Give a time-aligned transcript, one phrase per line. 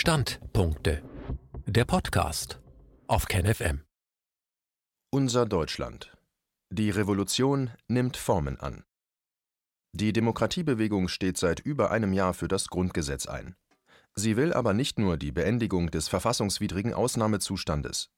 [0.00, 1.02] Standpunkte.
[1.66, 2.60] Der Podcast
[3.08, 3.80] auf KenFM.
[5.10, 6.16] Unser Deutschland.
[6.70, 8.84] Die Revolution nimmt Formen an.
[9.92, 13.56] Die Demokratiebewegung steht seit über einem Jahr für das Grundgesetz ein.
[14.14, 18.12] Sie will aber nicht nur die Beendigung des verfassungswidrigen Ausnahmezustandes.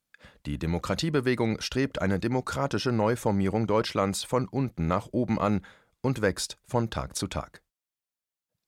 [0.44, 5.64] Die Demokratiebewegung strebt eine demokratische Neuformierung Deutschlands von unten nach oben an
[6.02, 7.62] und wächst von Tag zu Tag.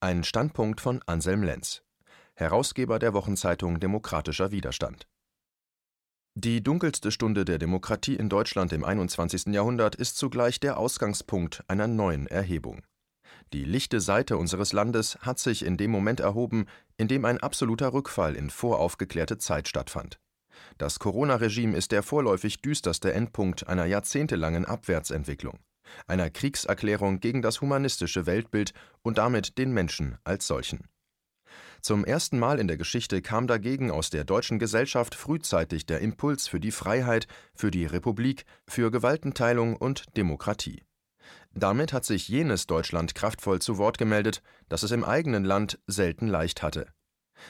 [0.00, 1.81] Ein Standpunkt von Anselm Lenz,
[2.34, 5.06] Herausgeber der Wochenzeitung Demokratischer Widerstand.
[6.34, 9.48] Die dunkelste Stunde der Demokratie in Deutschland im 21.
[9.48, 12.86] Jahrhundert ist zugleich der Ausgangspunkt einer neuen Erhebung.
[13.52, 17.92] Die lichte Seite unseres Landes hat sich in dem Moment erhoben, in dem ein absoluter
[17.92, 20.18] Rückfall in voraufgeklärte Zeit stattfand.
[20.78, 25.58] Das Corona-Regime ist der vorläufig düsterste Endpunkt einer jahrzehntelangen Abwärtsentwicklung,
[26.06, 30.88] einer Kriegserklärung gegen das humanistische Weltbild und damit den Menschen als solchen.
[31.82, 36.46] Zum ersten Mal in der Geschichte kam dagegen aus der deutschen Gesellschaft frühzeitig der Impuls
[36.46, 37.26] für die Freiheit,
[37.56, 40.84] für die Republik, für Gewaltenteilung und Demokratie.
[41.54, 46.28] Damit hat sich jenes Deutschland kraftvoll zu Wort gemeldet, das es im eigenen Land selten
[46.28, 46.86] leicht hatte.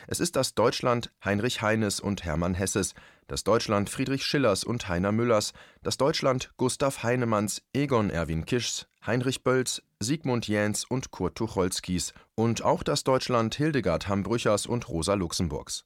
[0.07, 2.95] Es ist das Deutschland Heinrich Heines und Hermann Hesses,
[3.28, 9.42] das Deutschland Friedrich Schillers und Heiner Müllers, das Deutschland Gustav Heinemanns, Egon Erwin Kischs, Heinrich
[9.42, 15.84] Bölls, Sigmund Jähns und Kurt Tucholskys und auch das Deutschland Hildegard Hambrüchers und Rosa Luxemburgs.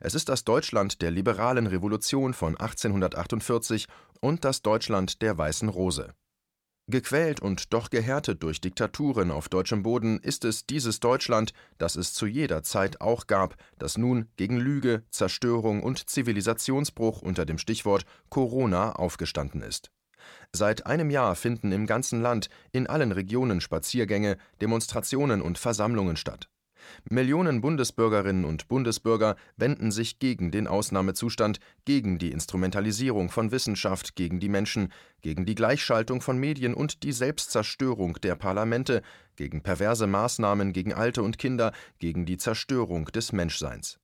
[0.00, 3.86] Es ist das Deutschland der liberalen Revolution von 1848
[4.20, 6.14] und das Deutschland der Weißen Rose.
[6.86, 12.12] Gequält und doch gehärtet durch Diktaturen auf deutschem Boden ist es dieses Deutschland, das es
[12.12, 18.04] zu jeder Zeit auch gab, das nun gegen Lüge, Zerstörung und Zivilisationsbruch unter dem Stichwort
[18.28, 19.90] Corona aufgestanden ist.
[20.52, 26.50] Seit einem Jahr finden im ganzen Land in allen Regionen Spaziergänge, Demonstrationen und Versammlungen statt.
[27.08, 34.40] Millionen Bundesbürgerinnen und Bundesbürger wenden sich gegen den Ausnahmezustand, gegen die Instrumentalisierung von Wissenschaft gegen
[34.40, 39.02] die Menschen, gegen die Gleichschaltung von Medien und die Selbstzerstörung der Parlamente,
[39.36, 43.98] gegen perverse Maßnahmen gegen Alte und Kinder, gegen die Zerstörung des Menschseins.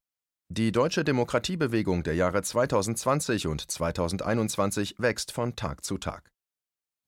[0.48, 6.32] Die deutsche Demokratiebewegung der Jahre 2020 und 2021 wächst von Tag zu Tag.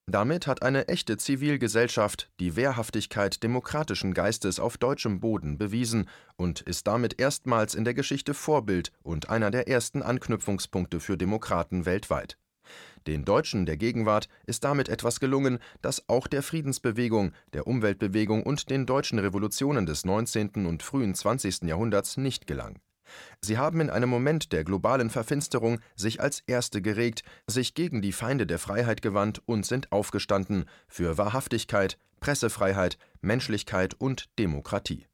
[0.07, 6.89] Damit hat eine echte Zivilgesellschaft die Wehrhaftigkeit demokratischen Geistes auf deutschem Boden bewiesen und ist
[6.89, 12.37] damit erstmals in der Geschichte Vorbild und einer der ersten Anknüpfungspunkte für Demokraten weltweit.
[13.07, 18.71] Den Deutschen der Gegenwart ist damit etwas gelungen, das auch der Friedensbewegung, der Umweltbewegung und
[18.71, 20.67] den deutschen Revolutionen des 19.
[20.67, 21.63] und frühen 20.
[21.63, 22.81] Jahrhunderts nicht gelang
[23.41, 28.13] Sie haben in einem Moment der globalen Verfinsterung sich als Erste geregt, sich gegen die
[28.13, 35.07] Feinde der Freiheit gewandt und sind aufgestanden für Wahrhaftigkeit, Pressefreiheit, Menschlichkeit und Demokratie.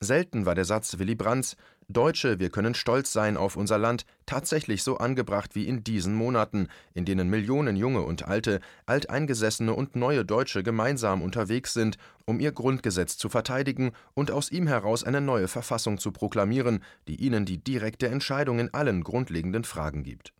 [0.00, 1.56] Selten war der Satz Willy Brandts
[1.88, 6.68] Deutsche, wir können stolz sein auf unser Land, tatsächlich so angebracht wie in diesen Monaten,
[6.94, 12.52] in denen Millionen junge und alte, alteingesessene und neue Deutsche gemeinsam unterwegs sind, um ihr
[12.52, 17.58] Grundgesetz zu verteidigen und aus ihm heraus eine neue Verfassung zu proklamieren, die ihnen die
[17.58, 20.32] direkte Entscheidung in allen grundlegenden Fragen gibt.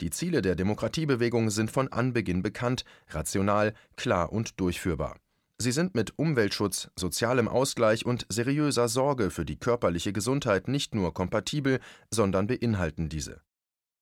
[0.00, 5.16] Die Ziele der Demokratiebewegung sind von Anbeginn bekannt, rational, klar und durchführbar.
[5.58, 11.14] Sie sind mit Umweltschutz, sozialem Ausgleich und seriöser Sorge für die körperliche Gesundheit nicht nur
[11.14, 13.40] kompatibel, sondern beinhalten diese.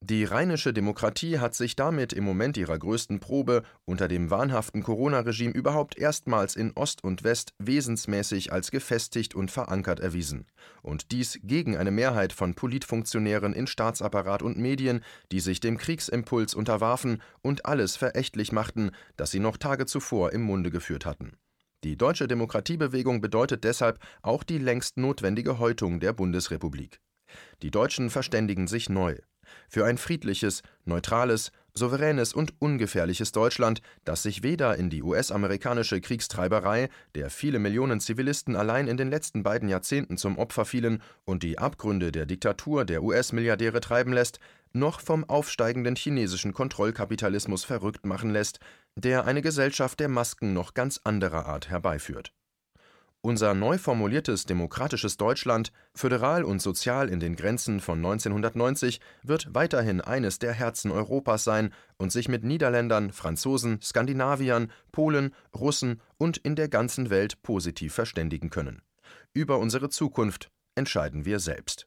[0.04, 5.54] Die rheinische Demokratie hat sich damit im Moment ihrer größten Probe unter dem wahnhaften Corona-Regime
[5.54, 10.48] überhaupt erstmals in Ost und West wesensmäßig als gefestigt und verankert erwiesen.
[10.82, 16.54] Und dies gegen eine Mehrheit von Politfunktionären in Staatsapparat und Medien, die sich dem Kriegsimpuls
[16.54, 21.36] unterwarfen und alles verächtlich machten, das sie noch Tage zuvor im Munde geführt hatten.
[21.84, 27.00] Die deutsche Demokratiebewegung bedeutet deshalb auch die längst notwendige Häutung der Bundesrepublik.
[27.62, 29.16] Die Deutschen verständigen sich neu.
[29.68, 36.88] Für ein friedliches, neutrales, souveränes und ungefährliches Deutschland, das sich weder in die US-amerikanische Kriegstreiberei,
[37.14, 41.58] der viele Millionen Zivilisten allein in den letzten beiden Jahrzehnten zum Opfer fielen, und die
[41.58, 44.38] Abgründe der Diktatur der US-Milliardäre treiben lässt,
[44.72, 48.58] noch vom aufsteigenden chinesischen Kontrollkapitalismus verrückt machen lässt,
[48.96, 52.32] der eine Gesellschaft der Masken noch ganz anderer Art herbeiführt.
[53.24, 60.00] Unser neu formuliertes demokratisches Deutschland, föderal und sozial in den Grenzen von 1990, wird weiterhin
[60.00, 66.56] eines der Herzen Europas sein und sich mit Niederländern, Franzosen, Skandinaviern, Polen, Russen und in
[66.56, 68.82] der ganzen Welt positiv verständigen können.
[69.32, 71.86] Über unsere Zukunft entscheiden wir selbst.